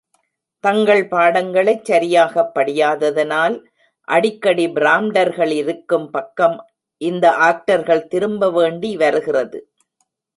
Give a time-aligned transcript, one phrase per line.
[0.63, 3.57] தங்கள் பாடங்களைச் சரியாகப் படியாததனால்
[4.07, 6.57] அடிக்கடி பிராம்டர்களிருக்கும் பக்கம்
[7.01, 9.61] இந்த ஆக்டர்கள் திரும்ப வேண்டி வருகிறது.